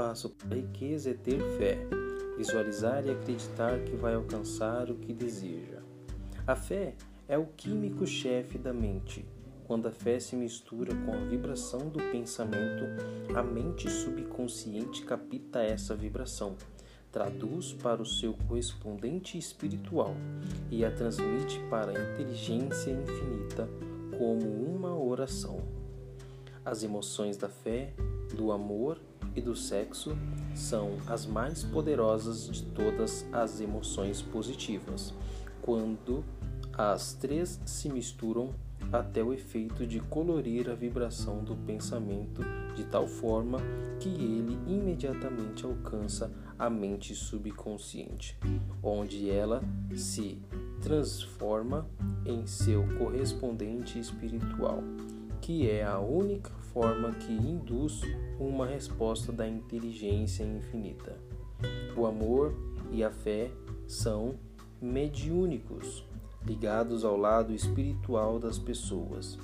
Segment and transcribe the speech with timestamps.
[0.00, 1.76] passo para a riqueza é ter fé,
[2.38, 5.82] visualizar e acreditar que vai alcançar o que deseja.
[6.46, 6.94] A fé
[7.28, 9.26] é o químico-chefe da mente.
[9.66, 12.84] Quando a fé se mistura com a vibração do pensamento,
[13.36, 16.56] a mente subconsciente capta essa vibração,
[17.12, 20.14] traduz para o seu correspondente espiritual
[20.70, 23.68] e a transmite para a inteligência infinita
[24.16, 25.60] como uma oração.
[26.64, 27.92] As emoções da fé,
[28.34, 28.98] do amor
[29.34, 30.16] e do sexo
[30.54, 35.14] são as mais poderosas de todas as emoções positivas,
[35.62, 36.24] quando
[36.72, 38.54] as três se misturam
[38.92, 42.42] até o efeito de colorir a vibração do pensamento
[42.74, 43.58] de tal forma
[44.00, 48.36] que ele imediatamente alcança a mente subconsciente,
[48.82, 49.62] onde ela
[49.94, 50.38] se
[50.80, 51.86] transforma
[52.24, 54.82] em seu correspondente espiritual,
[55.40, 58.02] que é a única forma que induz
[58.38, 61.16] uma resposta da inteligência infinita.
[61.96, 62.54] O amor
[62.92, 63.50] e a fé
[63.86, 64.36] são
[64.80, 66.04] mediúnicos,
[66.44, 69.38] ligados ao lado espiritual das pessoas.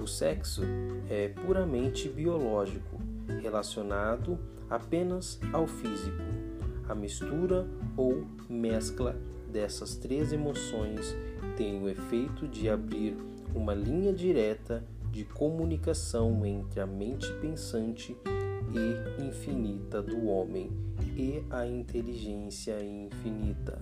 [0.00, 0.62] O sexo
[1.08, 2.98] é puramente biológico,
[3.40, 6.22] relacionado apenas ao físico.
[6.88, 9.16] A mistura ou mescla
[9.50, 11.16] dessas três emoções
[11.56, 13.16] tem o efeito de abrir
[13.54, 18.16] uma linha direta de comunicação entre a mente pensante
[18.72, 20.70] e infinita do homem
[21.16, 23.78] e a inteligência infinita.